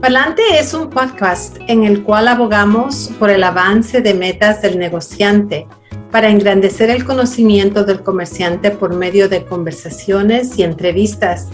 [0.00, 5.68] Palante es un podcast en el cual abogamos por el avance de metas del negociante
[6.10, 11.48] para engrandecer el conocimiento del comerciante por medio de conversaciones y entrevistas,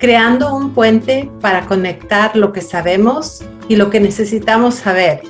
[0.00, 5.20] creando un puente para conectar lo que sabemos y lo que necesitamos saber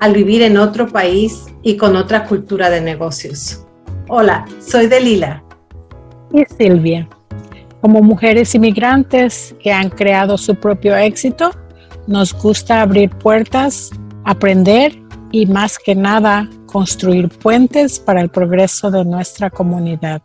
[0.00, 3.64] al vivir en otro país y con otra cultura de negocios.
[4.08, 5.42] Hola, soy Delila.
[6.32, 7.08] Y Silvia.
[7.80, 11.52] Como mujeres inmigrantes que han creado su propio éxito,
[12.08, 13.90] nos gusta abrir puertas,
[14.24, 20.20] aprender y más que nada construir puentes para el progreso de nuestra comunidad.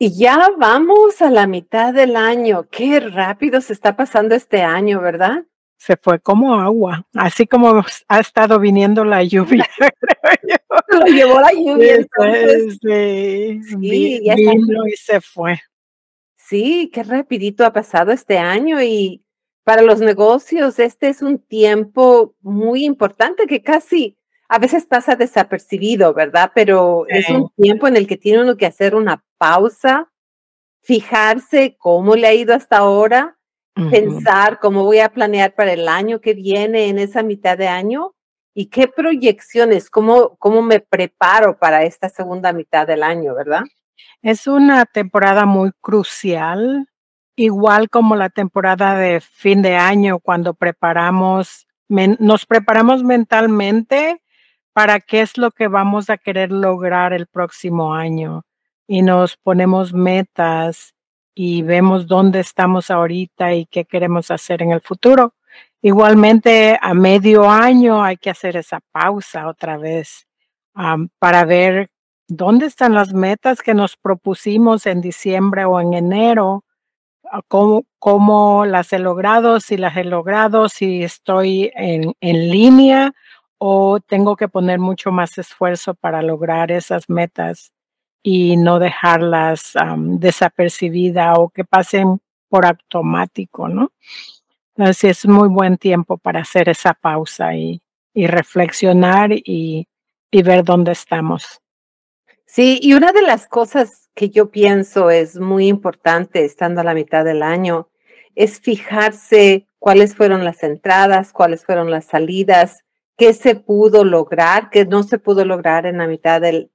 [0.00, 2.68] Y ya vamos a la mitad del año.
[2.70, 5.44] Qué rápido se está pasando este año, ¿verdad?
[5.76, 9.68] Se fue como agua, así como ha estado viniendo la lluvia.
[10.88, 11.96] Lo llevó la lluvia.
[12.80, 15.58] Sí, sí, vino y se fue.
[16.36, 19.24] Sí, qué rapidito ha pasado este año y
[19.64, 24.16] para los negocios este es un tiempo muy importante que casi
[24.48, 26.52] a veces pasa desapercibido, ¿verdad?
[26.54, 30.10] Pero es un tiempo en el que tiene uno que hacer una pausa,
[30.82, 33.36] fijarse cómo le ha ido hasta ahora,
[33.90, 38.14] pensar cómo voy a planear para el año que viene en esa mitad de año
[38.52, 43.62] y qué proyecciones, cómo, cómo me preparo para esta segunda mitad del año, ¿verdad?
[44.20, 46.88] Es una temporada muy crucial,
[47.36, 54.20] igual como la temporada de fin de año, cuando preparamos, nos preparamos mentalmente
[54.72, 58.42] para qué es lo que vamos a querer lograr el próximo año
[58.88, 60.94] y nos ponemos metas
[61.34, 65.34] y vemos dónde estamos ahorita y qué queremos hacer en el futuro.
[65.82, 70.26] Igualmente, a medio año hay que hacer esa pausa otra vez
[71.20, 71.90] para ver
[72.30, 76.62] ¿Dónde están las metas que nos propusimos en diciembre o en enero?
[77.48, 79.60] ¿Cómo, cómo las he logrado?
[79.60, 83.14] Si las he logrado, si estoy en, en línea
[83.56, 87.72] o tengo que poner mucho más esfuerzo para lograr esas metas
[88.30, 93.90] y no dejarlas desapercibidas o que pasen por automático, ¿no?
[94.76, 97.80] Entonces es muy buen tiempo para hacer esa pausa y,
[98.14, 99.86] reflexionar y,
[100.30, 101.62] y ver dónde estamos.
[102.44, 106.94] Sí, y una de las cosas que yo pienso es muy importante estando a la
[106.94, 107.88] mitad del año
[108.34, 112.84] es fijarse cuáles fueron las entradas, cuáles fueron las salidas,
[113.16, 116.70] qué se pudo lograr, qué no se pudo lograr en la mitad del,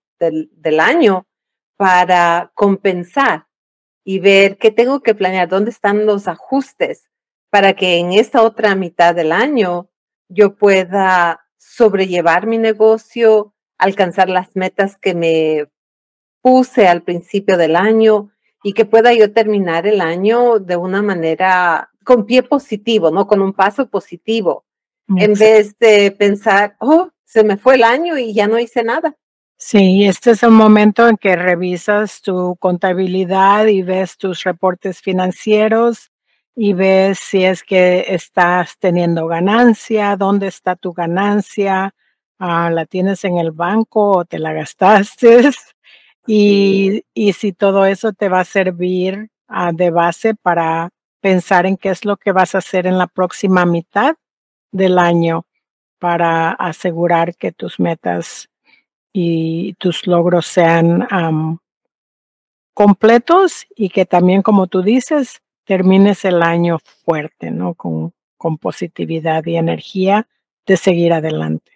[0.79, 1.27] año
[1.83, 3.47] para compensar
[4.05, 7.09] y ver qué tengo que planear, dónde están los ajustes
[7.49, 9.89] para que en esta otra mitad del año
[10.29, 15.67] yo pueda sobrellevar mi negocio, alcanzar las metas que me
[16.41, 18.31] puse al principio del año
[18.63, 23.27] y que pueda yo terminar el año de una manera con pie positivo, ¿no?
[23.27, 24.63] Con un paso positivo,
[25.17, 29.17] en vez de pensar, oh, se me fue el año y ya no hice nada.
[29.57, 36.11] Sí, este es el momento en que revisas tu contabilidad y ves tus reportes financieros
[36.55, 41.93] y ves si es que estás teniendo ganancia, dónde está tu ganancia,
[42.45, 45.49] Ah, la tienes en el banco o te la gastaste.
[46.25, 50.89] Y, y si todo eso te va a servir ah, de base para
[51.19, 54.15] pensar en qué es lo que vas a hacer en la próxima mitad
[54.71, 55.45] del año
[55.99, 58.47] para asegurar que tus metas
[59.13, 61.07] y tus logros sean
[62.73, 67.75] completos y que también, como tú dices, termines el año fuerte, ¿no?
[67.75, 70.27] Con, con positividad y energía
[70.65, 71.71] de seguir adelante.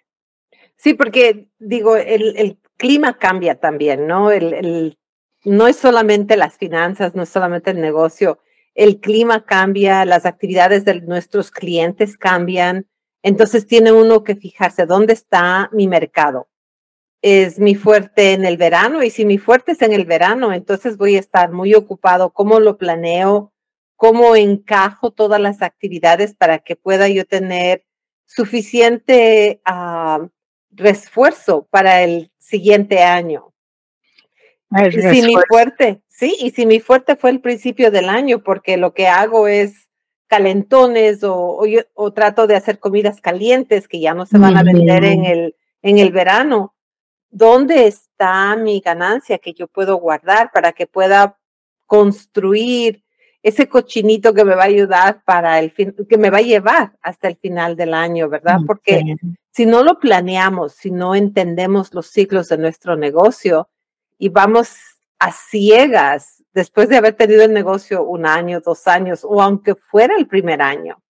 [0.76, 4.30] Sí, porque digo, el, clima cambia también, ¿no?
[4.30, 4.96] El,
[5.44, 8.38] no es solamente las finanzas, no es solamente el negocio,
[8.74, 12.86] el clima cambia, las actividades de nuestros clientes cambian,
[13.22, 16.48] entonces tiene uno que fijarse dónde está mi mercado.
[17.20, 20.96] Es mi fuerte en el verano y si mi fuerte es en el verano, entonces
[20.96, 23.52] voy a estar muy ocupado, cómo lo planeo,
[23.96, 27.84] cómo encajo todas las actividades para que pueda yo tener
[28.26, 30.28] suficiente uh,
[30.70, 33.52] refuerzo para el siguiente año.
[34.90, 38.94] si mi fuerte, sí, y si mi fuerte fue el principio del año, porque lo
[38.94, 39.88] que hago es
[40.28, 45.04] calentones o, o, trato de hacer comidas calientes que ya no se van a vender
[45.04, 46.74] en el, en el verano.
[47.30, 51.38] ¿Dónde está mi ganancia que yo puedo guardar para que pueda
[51.86, 53.02] construir
[53.42, 56.92] ese cochinito que me va a ayudar para el fin, que me va a llevar
[57.00, 58.58] hasta el final del año, ¿verdad?
[58.66, 59.16] Porque
[59.50, 63.68] si no lo planeamos, si no entendemos los ciclos de nuestro negocio
[64.18, 64.76] y vamos
[65.18, 70.14] a ciegas después de haber tenido el negocio un año, dos años o aunque fuera
[70.16, 71.00] el primer año,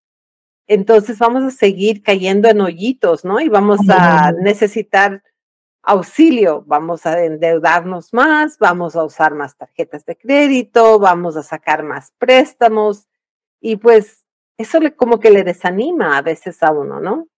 [0.66, 3.40] entonces vamos a seguir cayendo en hoyitos, ¿no?
[3.40, 5.22] Y vamos a necesitar
[5.88, 11.82] auxilio, vamos a endeudarnos más, vamos a usar más tarjetas de crédito, vamos a sacar
[11.82, 13.08] más préstamos
[13.58, 14.26] y pues
[14.58, 17.28] eso le, como que le desanima a veces a uno, ¿no?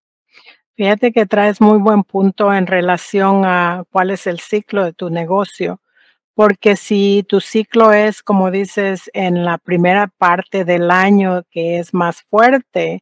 [0.75, 5.09] Fíjate que traes muy buen punto en relación a cuál es el ciclo de tu
[5.09, 5.79] negocio,
[6.33, 11.93] porque si tu ciclo es, como dices, en la primera parte del año que es
[11.93, 13.01] más fuerte,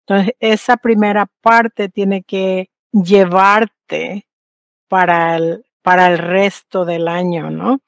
[0.00, 4.26] entonces esa primera parte tiene que llevarte
[4.90, 7.80] para el, para el resto del año, ¿no?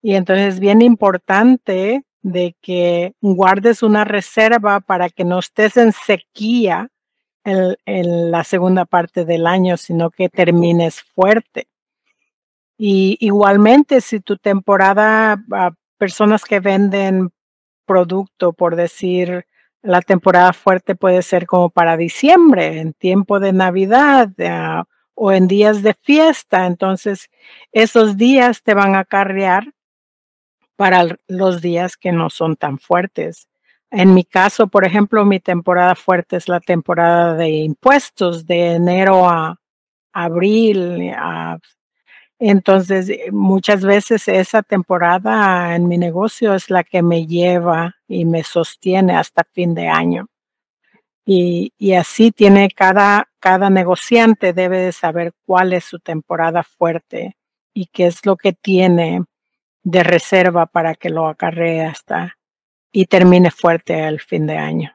[0.00, 5.92] Y entonces es bien importante de que guardes una reserva para que no estés en
[5.92, 6.88] sequía
[7.44, 11.68] en, en, la segunda parte del año, sino que termines fuerte.
[12.78, 17.30] Y igualmente, si tu temporada, uh, personas que venden
[17.84, 19.44] producto, por decir,
[19.82, 24.84] la temporada fuerte puede ser como para diciembre, en tiempo de Navidad, uh,
[25.22, 26.64] o en días de fiesta.
[26.64, 27.28] Entonces,
[27.72, 29.74] esos días te van a carrear
[30.76, 33.46] para los días que no son tan fuertes.
[33.90, 39.28] En mi caso, por ejemplo, mi temporada fuerte es la temporada de impuestos de enero
[39.28, 39.60] a
[40.14, 41.12] abril.
[42.38, 48.42] entonces, muchas veces esa temporada en mi negocio es la que me lleva y me
[48.42, 50.28] sostiene hasta fin de año.
[51.26, 57.36] Y, y así tiene cada, cada negociante debe de saber cuál es su temporada fuerte
[57.74, 59.24] y qué es lo que tiene
[59.82, 62.36] de reserva para que lo acarree hasta
[62.92, 64.92] y termine fuerte al fin de año.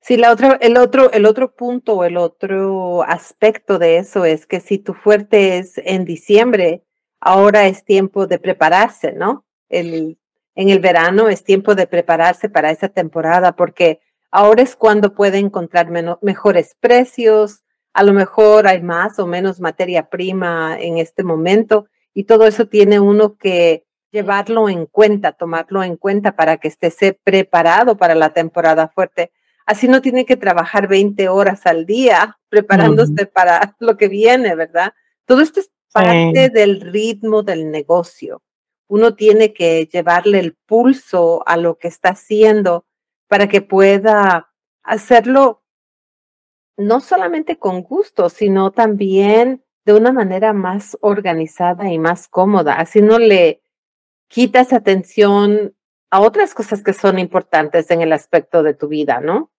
[0.00, 4.60] Sí, la otra, el otro, el otro punto, el otro aspecto de eso es que
[4.60, 6.84] si tu fuerte es en diciembre,
[7.20, 9.44] ahora es tiempo de prepararse, ¿no?
[9.68, 10.16] El,
[10.54, 14.00] en el verano es tiempo de prepararse para esa temporada porque
[14.30, 15.88] ahora es cuando puede encontrar
[16.22, 17.64] mejores precios,
[17.96, 22.68] a lo mejor hay más o menos materia prima en este momento y todo eso
[22.68, 28.34] tiene uno que llevarlo en cuenta, tomarlo en cuenta para que esté preparado para la
[28.34, 29.32] temporada fuerte.
[29.64, 34.92] Así no tiene que trabajar 20 horas al día preparándose para lo que viene, ¿verdad?
[35.24, 38.42] Todo esto es parte del ritmo del negocio.
[38.88, 42.84] Uno tiene que llevarle el pulso a lo que está haciendo
[43.26, 44.52] para que pueda
[44.82, 45.62] hacerlo
[46.76, 52.74] no solamente con gusto, sino también de una manera más organizada y más cómoda.
[52.74, 53.62] Así no le
[54.28, 55.74] quitas atención
[56.10, 59.50] a otras cosas que son importantes en el aspecto de tu vida, ¿no?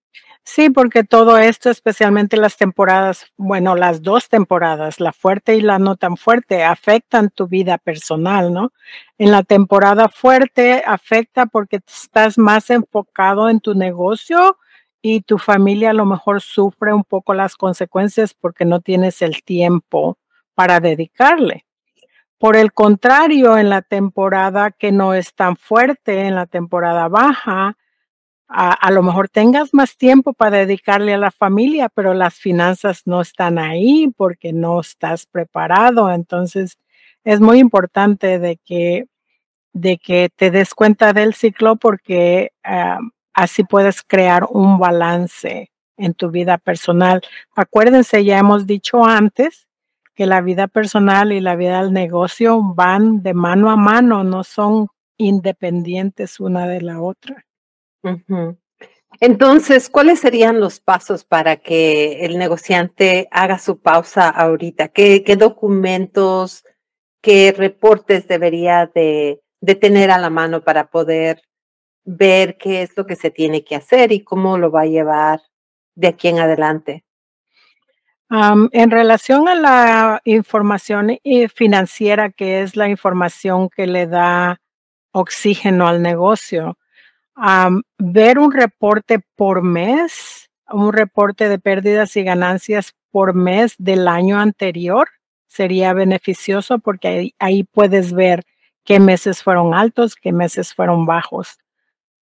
[0.44, 5.78] Sí, porque todo esto, especialmente las temporadas, bueno, las dos temporadas, la fuerte y la
[5.78, 8.72] no tan fuerte, afectan tu vida personal, ¿no?
[9.18, 14.58] En la temporada fuerte afecta porque estás más enfocado en tu negocio
[15.02, 19.44] y tu familia a lo mejor sufre un poco las consecuencias porque no tienes el
[19.44, 20.18] tiempo
[20.54, 21.66] para dedicarle.
[22.40, 27.78] Por el contrario, en la temporada que no es tan fuerte, en la temporada baja,
[28.50, 33.22] a, lo mejor tengas más tiempo para dedicarle a la familia, pero las finanzas no
[33.22, 36.12] están ahí porque no estás preparado.
[36.12, 36.77] Entonces,
[37.24, 39.06] es muy importante de que,
[39.74, 43.00] de que te des cuenta del ciclo porque ah,
[43.38, 47.22] Así puedes crear un balance en tu vida personal.
[47.56, 49.67] Acuérdense, ya hemos dicho antes
[50.15, 54.44] que la vida personal y la vida del negocio van de mano a mano, no
[54.44, 57.46] son independientes una de la otra.
[59.20, 64.88] Entonces, ¿cuáles serían los pasos para que el negociante haga su pausa ahorita?
[64.88, 66.65] ¿Qué, documentos,
[67.22, 71.44] qué reportes debería de, de, tener a la mano para poder
[72.08, 75.42] ver qué es lo que se tiene que hacer y cómo lo va a llevar
[75.94, 77.04] de aquí en adelante.
[78.30, 84.62] en relación a la información eh, financiera, que es la información que le da
[85.12, 86.78] oxígeno al negocio,
[87.98, 94.40] ver un reporte por mes, un reporte de pérdidas y ganancias por mes del año
[94.40, 95.10] anterior
[95.48, 98.44] sería beneficioso porque ahí puedes ver
[98.86, 101.58] qué meses fueron altos, qué meses fueron bajos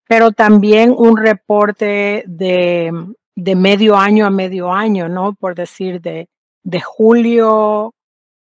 [0.07, 2.93] pero también un reporte de,
[3.35, 5.35] de medio año a medio año, ¿no?
[5.35, 6.29] Por decir, de,
[6.63, 7.95] de julio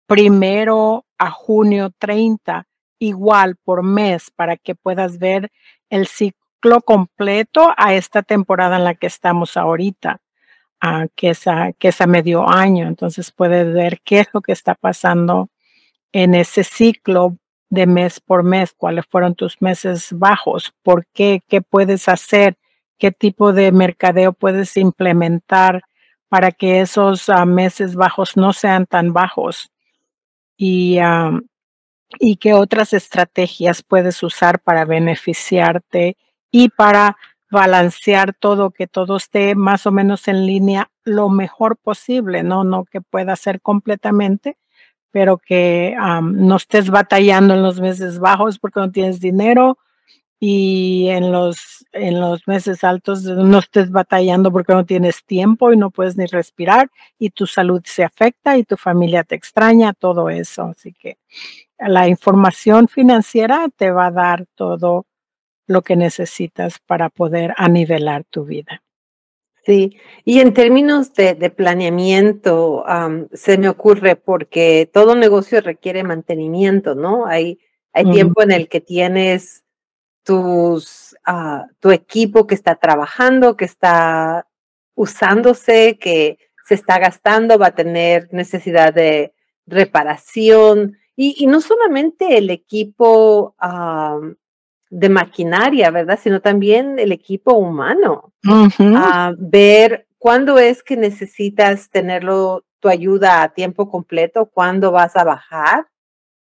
[0.07, 2.67] primero a junio 30,
[2.99, 5.51] igual por mes, para que puedas ver
[5.91, 10.21] el, ciclo completo a esta temporada en la que estamos ahorita,
[11.15, 12.87] que, es a, que es a medio año.
[12.87, 15.51] Entonces puedes ver qué es lo que está pasando
[16.13, 17.37] en ese ciclo
[17.71, 22.57] de mes por mes, cuáles fueron tus meses bajos, por qué, qué puedes hacer,
[22.99, 25.83] qué tipo de mercadeo puedes implementar
[26.29, 29.71] para que esos ah, meses bajos no sean tan bajos.
[30.57, 30.99] Y,
[32.19, 36.17] y qué otras estrategias puedes usar para beneficiarte
[36.51, 37.17] y para
[37.51, 42.85] balancear todo, que todo esté más o menos en línea lo mejor posible, no, no
[42.85, 44.59] que pueda ser completamente,
[45.11, 49.79] pero que no estés batallando en los meses bajos porque no tienes dinero
[50.41, 55.77] y en los, en los meses altos no estés batallando porque no tienes tiempo y
[55.77, 60.31] no puedes ni respirar y tu salud se afecta y tu familia te extraña, todo
[60.31, 60.73] eso.
[60.77, 61.19] Así que
[61.79, 65.07] la información financiera te va a dar todo
[65.67, 68.83] lo que necesitas para poder anivelar tu vida.
[69.69, 72.87] Sí, y en términos de, planeamiento,
[73.35, 77.27] se me ocurre porque todo negocio requiere mantenimiento, ¿no?
[77.27, 77.59] Hay,
[77.93, 79.65] hay tiempo en el que tienes
[80.23, 84.47] tus, ah, tu equipo que está trabajando, que está
[84.95, 89.35] usándose, que se está gastando, va a tener necesidad de
[89.67, 90.97] reparación.
[91.15, 93.55] Y, no solamente el equipo
[94.91, 96.19] de maquinaria, ¿verdad?
[96.23, 98.33] Sino también el equipo humano.
[99.39, 105.89] ver cuándo es que necesitas tenerlo, tu ayuda a tiempo completo, cuándo vas a bajar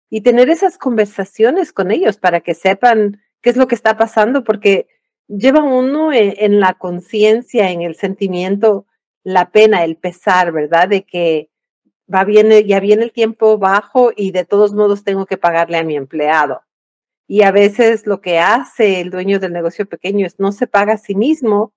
[0.10, 4.44] y tener esas conversaciones con ellos para que sepan qué es lo que está pasando,
[4.44, 4.88] porque
[5.28, 8.86] lleva uno en, la conciencia, en el sentimiento,
[9.24, 10.88] la pena, el pesar, ¿verdad?
[10.88, 11.50] De que
[12.14, 15.84] va bien, ya viene el tiempo bajo y de todos modos tengo que pagarle a
[15.84, 16.62] mi empleado.
[17.34, 20.94] Y a veces lo que hace el dueño del negocio pequeño es no se paga
[20.94, 21.74] a sí mismo,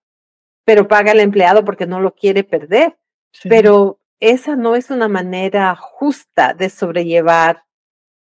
[0.66, 2.98] pero paga al empleado porque no lo quiere perder.
[3.42, 7.64] Pero esa no es una manera justa de sobrellevar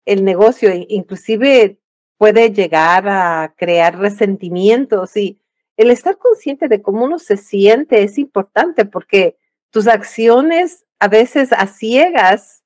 [0.04, 0.72] el negocio.
[0.90, 1.80] Inclusive
[2.18, 5.40] puede llegar a crear resentimientos y
[5.78, 9.38] el estar consciente de cómo uno se siente es importante porque
[9.70, 12.61] tus acciones a veces a ciegas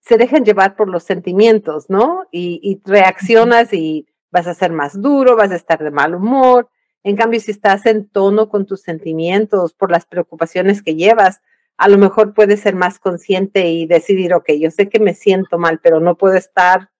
[0.00, 2.24] se dejan llevar por los sentimientos, ¿no?
[2.32, 6.68] Y, reaccionas y vas a ser más duro, vas a estar de mal humor.
[7.02, 11.40] En cambio, si estás en tono con tus sentimientos por las preocupaciones que llevas,
[11.76, 15.58] a lo mejor puedes ser más consciente y decidir, ok, yo sé que me siento
[15.58, 16.90] mal, pero no puedo estar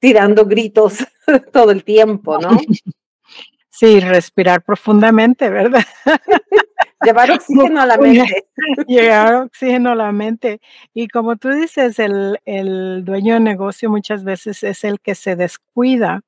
[0.00, 0.98] tirando gritos
[1.52, 2.50] todo el tiempo, ¿no?
[3.76, 5.82] Sí, respirar profundamente, ¿verdad?
[7.04, 8.46] Llevar oxígeno a la mente.
[8.88, 10.60] Llevar oxígeno a la mente.
[10.92, 15.36] Y como tú dices, el, el dueño de negocio muchas veces es el que se
[15.36, 16.22] descuida.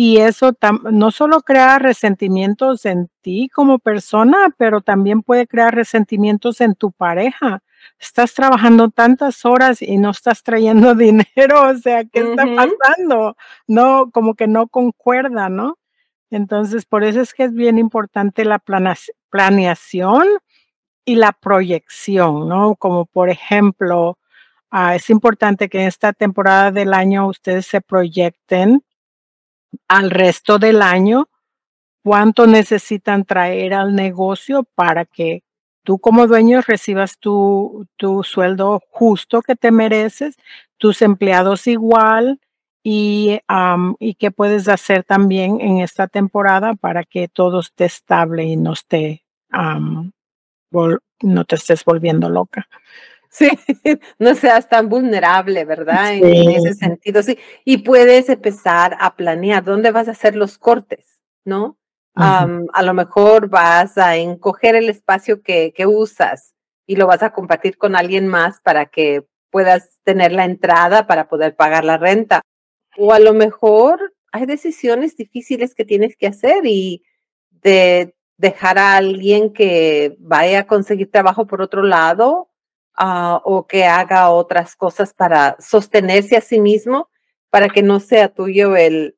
[0.00, 0.52] Y eso
[0.92, 6.92] no solo crea resentimientos en ti como persona, pero también puede crear resentimientos en tu
[6.92, 7.64] pareja.
[7.98, 13.36] Estás trabajando tantas horas y no estás trayendo dinero, o sea, ¿qué está pasando?
[13.66, 15.78] No, como que no concuerda, ¿no?
[16.30, 18.60] Entonces, por eso es que es bien importante la
[19.30, 20.26] planeación
[21.04, 22.76] y la proyección, ¿no?
[22.76, 24.18] Como por ejemplo,
[24.70, 28.82] ah, es importante que en esta temporada del año ustedes se proyecten
[29.88, 31.28] al resto del año
[32.02, 35.42] cuánto necesitan traer al negocio para que
[35.82, 40.36] tú como dueño recibas tu, tu sueldo justo que te mereces,
[40.78, 42.40] tus empleados igual,
[42.90, 43.38] y,
[43.98, 48.72] y qué puedes hacer también en esta temporada para que todo esté estable y no
[48.72, 49.24] esté
[51.20, 52.66] no te estés volviendo loca.
[53.28, 53.50] Sí,
[54.18, 56.14] no seas tan vulnerable, ¿verdad?
[56.14, 57.38] En, ese sentido, sí.
[57.66, 61.76] Y puedes empezar a planear dónde vas a hacer los cortes, ¿no?
[62.20, 67.30] a lo mejor vas a encoger el espacio que, que usas y lo vas a
[67.30, 72.42] compartir con alguien más para que puedas tener la entrada para poder pagar la renta.
[72.96, 77.02] O a lo mejor hay decisiones difíciles que tienes que hacer y
[77.50, 82.48] de dejar a alguien que vaya a conseguir trabajo por otro lado
[82.94, 87.08] ah, o que haga otras cosas para sostenerse a sí mismo
[87.50, 89.16] para que no sea tuyo el,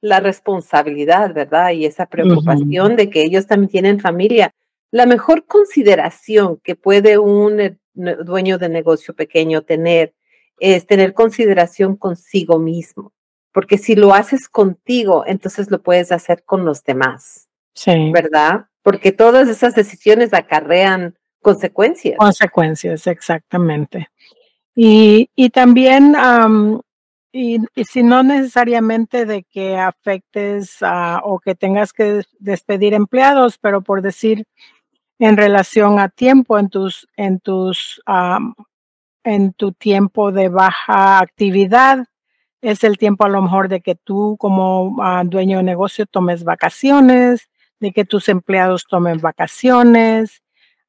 [0.00, 1.70] la responsabilidad, ¿verdad?
[1.70, 4.54] Y esa preocupación de que ellos también tienen familia.
[4.90, 10.14] La mejor consideración que puede un eh, dueño de negocio pequeño tener
[10.60, 13.12] es tener consideración consigo mismo,
[13.52, 17.48] porque si lo haces contigo, entonces lo puedes hacer con los demás.
[17.74, 18.10] Sí.
[18.12, 18.66] ¿Verdad?
[18.82, 22.18] Porque todas esas decisiones acarrean consecuencias.
[22.18, 24.08] Consecuencias, exactamente.
[24.74, 26.14] Y, y también
[27.32, 30.78] y, si no necesariamente de que afectes
[31.22, 34.46] o que tengas que despedir empleados, pero por decir
[35.18, 38.02] en relación a tiempo en tus, en tus,
[39.24, 42.06] en tu tiempo de baja actividad,
[42.62, 46.44] es el tiempo a lo mejor de que tú como ah, dueño de negocio tomes
[46.44, 47.48] vacaciones,
[47.80, 50.42] de que tus empleados tomen vacaciones,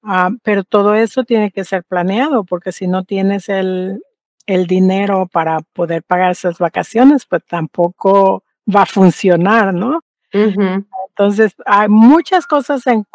[0.03, 4.01] ah, pero todo eso tiene que ser planeado porque si no tienes el,
[4.45, 10.01] el dinero para poder pagar esas vacaciones, pues tampoco va a funcionar, ¿no?
[10.33, 13.05] Entonces, hay muchas cosas en,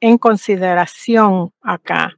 [0.00, 2.17] en consideración acá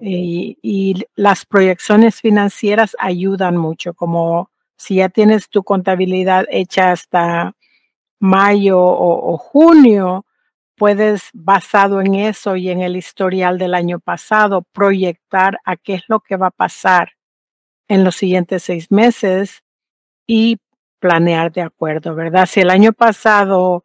[0.00, 7.54] y, las proyecciones financieras ayudan mucho, como si ya tienes tu contabilidad hecha hasta
[8.20, 10.24] mayo o, o junio,
[10.76, 16.04] puedes, basado en eso y en el historial del año pasado, proyectar a qué es
[16.08, 17.12] lo que va a pasar
[17.88, 19.62] en los siguientes seis meses
[20.26, 20.58] y
[21.00, 22.46] planear de acuerdo, ¿verdad?
[22.46, 23.84] Si el año pasado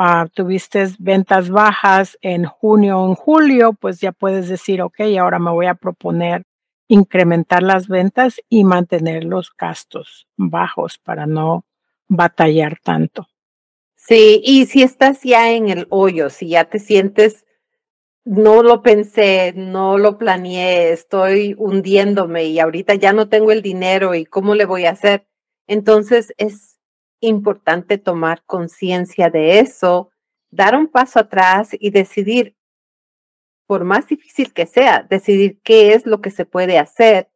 [0.00, 5.38] uh, tuviste ventas bajas en junio o en julio, pues ya puedes decir, ok, ahora
[5.38, 6.44] me voy a proponer
[6.88, 11.64] incrementar las ventas y mantener los gastos bajos para no
[12.08, 13.28] batallar tanto.
[13.94, 17.44] Sí, y si estás ya en el hoyo, si ya te sientes
[18.24, 24.14] no lo pensé, no lo planeé, estoy hundiéndome y ahorita ya no tengo el dinero
[24.14, 25.26] y cómo le voy a hacer.
[25.66, 26.78] Entonces es
[27.20, 30.10] importante tomar conciencia de eso,
[30.50, 32.56] dar un paso atrás y decidir,
[33.66, 37.28] por más difícil que sea, decidir qué es lo que se puede hacer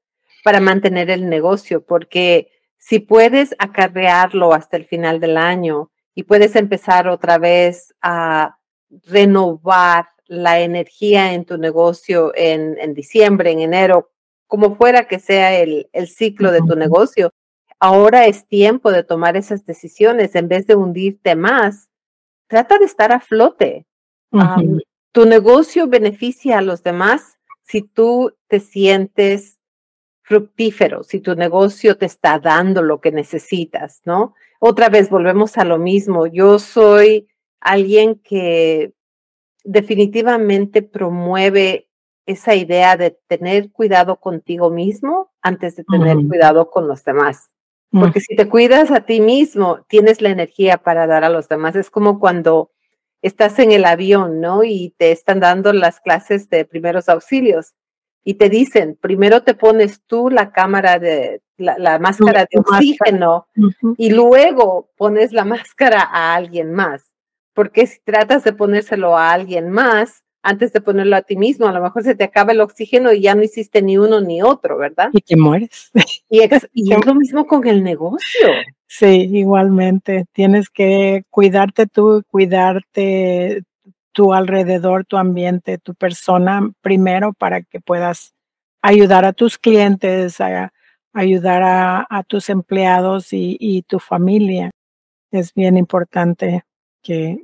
[0.43, 6.55] para mantener el negocio, porque si puedes acarrearlo hasta el final del año y puedes
[6.57, 8.59] empezar otra vez a
[9.05, 14.11] renovar la energía en tu negocio en, en diciembre, en enero,
[14.47, 17.31] como fuera que sea el, el ciclo de tu negocio.
[17.79, 21.91] Ahora es tiempo de tomar esas decisiones en vez de hundirte más.
[22.47, 23.87] Trata de estar a flote.
[25.13, 29.61] tu negocio beneficia a los demás si tú te sientes
[30.23, 34.35] fructífero, si tu negocio te está dando lo que necesitas, ¿no?
[34.59, 36.27] Otra vez volvemos a lo mismo.
[36.27, 37.29] Yo soy
[37.61, 38.93] alguien que
[39.63, 41.89] definitivamente promueve
[42.27, 47.51] esa idea de tener cuidado contigo mismo antes de tener cuidado con los demás.
[48.01, 51.77] Porque si te cuidas a ti mismo, tienes la energía para dar a los demás.
[51.77, 52.71] Es como cuando
[53.23, 54.65] estás en el avión, ¿no?
[54.65, 57.75] Y te están dando las clases de primeros auxilios
[58.25, 63.47] y te dicen, primero te pones tú la cámara de la, máscara de oxígeno
[63.97, 67.15] y luego pones la máscara a alguien más
[67.55, 71.73] porque si tratas de ponérselo a alguien más, antes de ponerlo a ti mismo, a
[71.73, 74.77] lo mejor se te acaba el oxígeno y ya no hiciste ni uno ni otro,
[74.77, 75.09] ¿verdad?
[75.13, 75.91] Y te mueres.
[76.29, 78.49] Y, es lo mismo con el negocio.
[78.87, 80.27] Sí, igualmente.
[80.33, 83.63] Tienes que cuidarte tú, cuidarte
[84.13, 88.35] tu alrededor, tu ambiente, tu persona primero para que puedas
[88.83, 90.73] ayudar a tus clientes, a,
[91.15, 94.71] ayudar a, tus empleados y, y tu familia.
[95.31, 96.65] Es bien importante
[97.03, 97.39] que,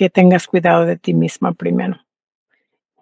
[0.00, 1.98] que tengas cuidado de ti misma primero.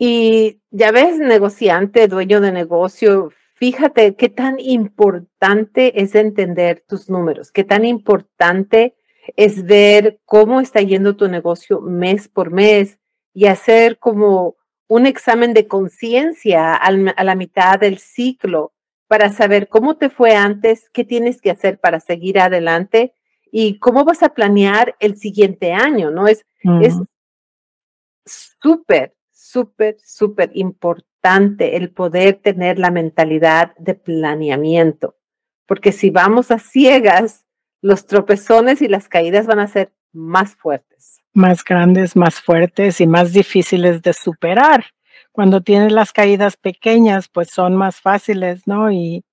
[0.00, 7.52] Y ya ves, negociante, dueño de negocio, fíjate qué tan importante es entender tus números,
[7.52, 8.96] qué tan importante
[9.36, 12.98] es ver cómo está yendo tu negocio mes por mes
[13.32, 14.56] y hacer como
[14.88, 18.72] un examen de conciencia a la mitad del ciclo
[19.06, 23.14] para saber cómo te fue antes, qué tienes que hacer para seguir adelante
[23.52, 26.26] y cómo vas a planear el siguiente año, ¿no?
[26.26, 26.44] Es
[26.82, 26.94] es
[28.26, 35.16] súper, súper, súper importante el poder tener la mentalidad de planeamiento,
[35.66, 37.44] porque si vamos a ciegas,
[37.80, 41.22] los tropezones y las caídas van a ser más fuertes.
[41.32, 44.86] Más grandes, más fuertes y más difíciles de superar.
[45.30, 48.90] Cuando tienes las caídas pequeñas, pues son más fáciles, ¿no?
[48.90, 49.24] Y,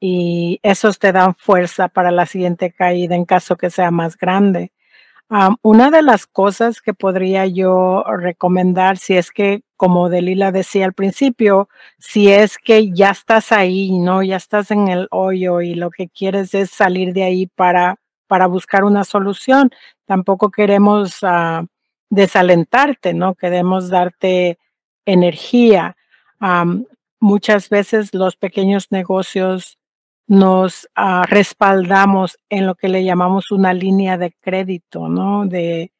[0.00, 4.72] y esos te dan fuerza para la siguiente caída en caso que sea más grande.
[5.62, 10.92] una de las cosas que podría yo recomendar, si es que, como Delila decía al
[10.94, 14.22] principio, si es que ya estás ahí, ¿no?
[14.22, 17.96] Ya estás en el hoyo y lo que quieres es salir de ahí para,
[18.28, 19.70] para buscar una solución.
[20.06, 21.64] Tampoco queremos ah,
[22.10, 23.34] desalentarte, ¿no?
[23.34, 24.58] Queremos darte
[25.06, 25.96] energía.
[27.20, 29.78] muchas veces los pequeños negocios
[30.26, 35.46] nos ah, respaldamos en lo que le llamamos una línea de crédito, ¿no?
[35.46, 35.92] De,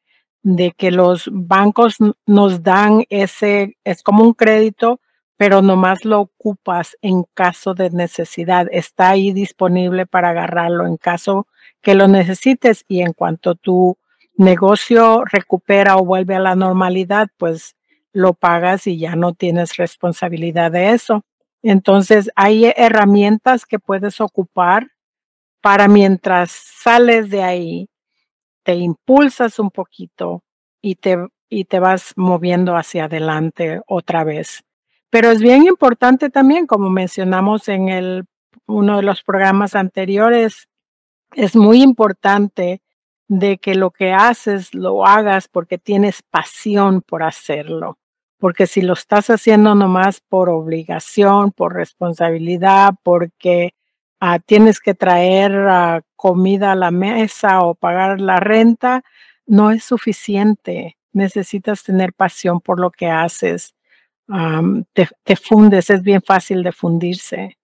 [0.43, 4.99] de que los bancos nos dan ese, es como un crédito
[5.37, 8.67] pero nomás lo ocupas en caso de necesidad.
[8.71, 11.47] Está ahí disponible para agarrarlo en caso
[11.81, 13.97] que lo necesites y en cuanto tu
[14.35, 17.75] negocio recupera o vuelve a la normalidad, pues
[18.13, 21.23] lo pagas y ya no tienes responsabilidad de eso.
[21.63, 24.87] Entonces, hay herramientas que puedes ocupar
[25.61, 27.89] para mientras sales de ahí,
[28.63, 30.43] te impulsas un poquito
[30.81, 31.17] y te,
[31.49, 34.63] y te vas moviendo hacia adelante otra vez.
[35.09, 38.25] Pero es bien importante también, como mencionamos en el,
[38.65, 40.67] uno de los programas anteriores,
[41.33, 42.81] es muy importante
[43.27, 47.97] de que lo que haces lo hagas porque tienes pasión por hacerlo.
[48.37, 53.73] Porque si lo estás haciendo nomás por obligación, por responsabilidad, porque
[54.19, 59.03] ah, tienes que traer ah, comida a la mesa o pagar la renta,
[59.45, 60.97] no es suficiente.
[61.13, 63.73] Necesitas tener pasión por lo que haces.
[64.93, 67.57] te, fundes, es bien fácil de fundirse.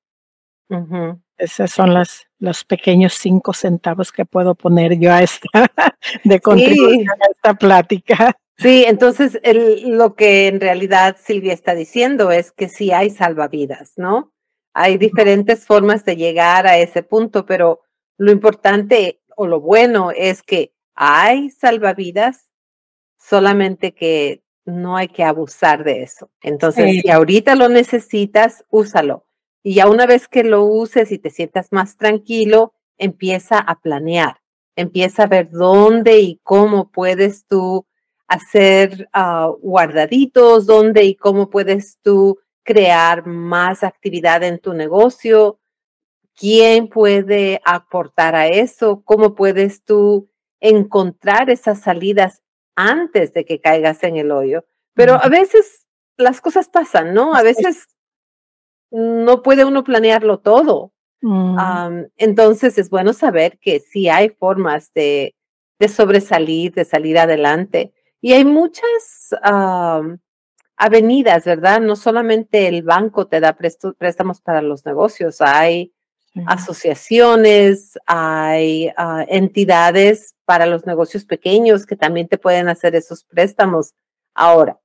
[1.37, 5.47] Esos son las, los pequeños cinco centavos que puedo poner yo a esta
[6.23, 8.37] de contribución a esta plática.
[8.57, 9.39] Sí, entonces
[9.85, 14.31] lo que en realidad Silvia está diciendo es que sí hay salvavidas, ¿no?
[14.73, 17.81] Hay diferentes formas de llegar a ese punto, pero
[18.17, 22.49] lo importante o lo bueno es que hay salvavidas,
[23.17, 26.29] solamente que no hay que abusar de eso.
[26.41, 29.25] Entonces, si ahorita lo necesitas, úsalo.
[29.63, 34.37] Y ya una vez que lo uses y te sientas más tranquilo, empieza a planear,
[34.75, 37.85] empieza a ver dónde y cómo puedes tú
[38.33, 45.59] hacer ah, guardaditos, dónde y cómo puedes tú crear más actividad en tu negocio,
[46.35, 52.41] quién puede aportar a eso, cómo puedes tú encontrar esas salidas
[52.75, 54.65] antes de que caigas en el hoyo.
[54.95, 55.85] Pero a veces
[56.17, 57.35] las cosas pasan, ¿no?
[57.35, 57.87] A veces
[58.89, 60.91] no puede uno planearlo todo.
[61.25, 62.07] Mm.
[62.17, 65.33] entonces es bueno saber que sí hay formas de,
[65.79, 67.93] de, sobresalir, de salir adelante.
[68.23, 69.35] Y hay muchas
[70.77, 71.81] avenidas, ¿verdad?
[71.81, 75.93] No solamente el banco te da préstamos para los negocios, hay
[76.45, 83.93] asociaciones, hay ah, entidades para los negocios pequeños que también te pueden hacer esos préstamos.
[84.33, 84.79] Ahora,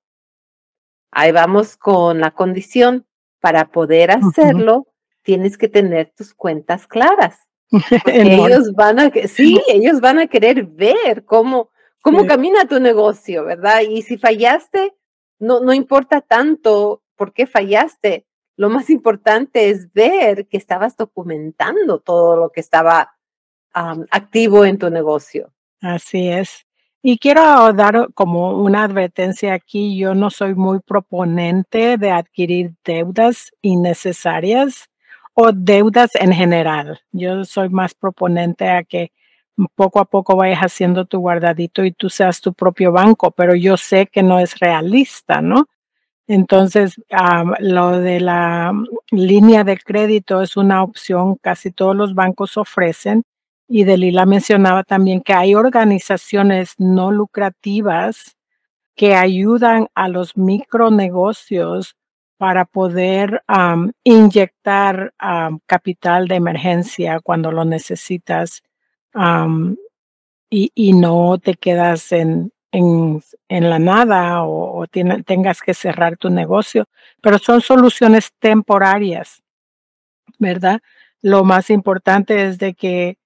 [1.12, 3.07] ahí vamos con la condición
[3.38, 4.88] para poder hacerlo,
[5.22, 7.38] tienes que tener tus cuentas claras.
[8.07, 11.70] ellos van a, sí, ellos van a querer ver cómo,
[12.10, 13.80] cómo camina tu negocio, ¿verdad?
[13.88, 14.94] Y si fallaste,
[15.38, 18.26] no, no importa tanto por qué fallaste.
[18.56, 23.14] Lo más importante es ver que estabas documentando todo lo que estaba
[24.10, 25.52] activo en tu negocio.
[25.80, 26.66] Así es.
[27.00, 33.52] Y quiero dar como una advertencia aquí, yo no soy muy proponente de adquirir deudas
[33.62, 34.88] innecesarias
[35.34, 37.00] o deudas en general.
[37.12, 39.12] Yo soy más proponente a que
[39.74, 43.76] poco a poco vayas haciendo tu guardadito y tú seas tu propio banco, pero yo
[43.76, 45.66] sé que no es realista, ¿no?
[46.26, 47.00] Entonces,
[47.60, 48.72] lo de la
[49.10, 53.22] línea de crédito es una opción, casi todos los bancos ofrecen
[53.66, 58.36] y Delila mencionaba también que hay organizaciones no lucrativas
[58.94, 61.96] que ayudan a los micronegocios
[62.36, 63.42] para poder
[64.04, 65.14] inyectar
[65.66, 68.62] capital de emergencia cuando lo necesitas
[70.50, 76.86] y, no te quedas en, en, la nada o, tengas que cerrar tu negocio,
[77.20, 79.42] pero son soluciones temporarias,
[80.38, 80.80] ¿verdad?
[81.20, 83.18] Lo más importante es de que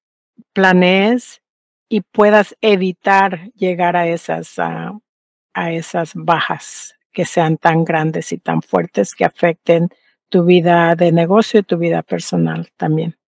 [0.53, 1.43] planees
[1.89, 8.63] y puedas evitar llegar a esas, a esas bajas que sean tan grandes y tan
[8.63, 9.91] fuertes que afecten
[10.29, 13.19] tu vida de negocio y tu vida personal también.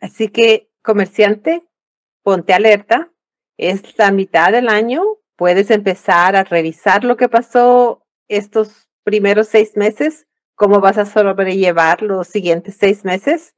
[0.00, 1.62] Así que, comerciante,
[2.24, 3.12] ponte alerta.
[3.56, 5.04] Es la mitad del año.
[5.36, 12.02] Puedes empezar a revisar lo que pasó estos primeros seis meses, cómo vas a sobrellevar
[12.02, 13.54] los siguientes seis meses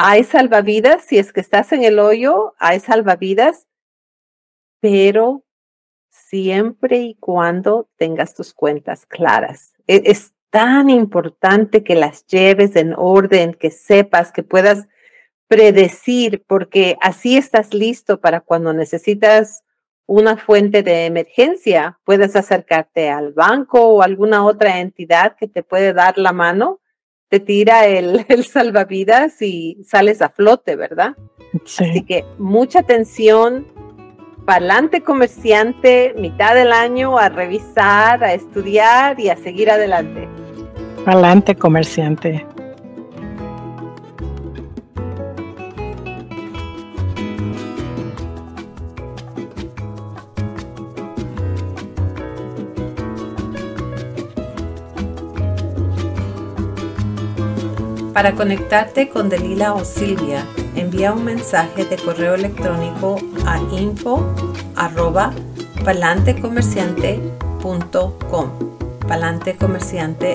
[0.00, 3.66] hay salvavidas, si es que estás en el hoyo, hay salvavidas,
[4.78, 5.44] pero
[6.08, 9.74] siempre y cuando tengas tus cuentas claras.
[9.88, 14.88] E, es, tan importante que las lleves en orden, que sepas, que puedas
[15.48, 19.64] predecir, porque así estás listo para cuando necesitas
[20.06, 25.92] una fuente de emergencia, puedes acercarte al banco o alguna otra entidad que te puede
[25.92, 26.80] dar la mano
[27.28, 31.14] te tira el, salvavidas y sales a flote, ¿verdad?
[31.64, 31.84] Sí.
[31.84, 33.66] Así que mucha atención,
[34.44, 40.28] pa'lante comerciante, mitad del año a revisar, a estudiar y a seguir adelante.
[41.06, 42.46] Adelante, comerciante.
[58.18, 64.34] Para conectarte con Delila o Silvia, envía un mensaje de correo electrónico a info
[64.74, 65.32] arroba.
[65.84, 67.22] Palante Comerciante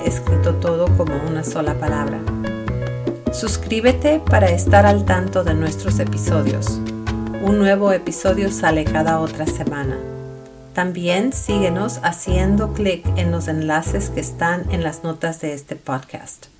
[0.08, 2.20] escrito todo como una sola palabra.
[3.34, 6.80] Suscríbete para estar al tanto de nuestros episodios.
[7.42, 9.98] Un nuevo episodio sale cada otra semana.
[10.72, 16.53] También síguenos haciendo clic en los enlaces que están en las notas de este podcast.